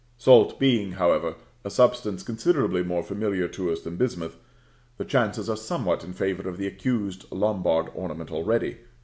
[0.17, 4.35] Salt being, however, a substance considerably more familiar to us than bismuth,
[4.97, 8.77] the chances are somewhat in favor of the accused Lombard ornament already.